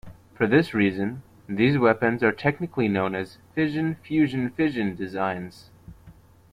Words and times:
For 0.33 0.47
this 0.47 0.73
reason, 0.73 1.21
these 1.47 1.77
weapons 1.77 2.23
are 2.23 2.31
technically 2.31 2.87
known 2.87 3.13
as 3.13 3.37
fission-fusion-fission 3.53 4.95
designs. 4.95 5.69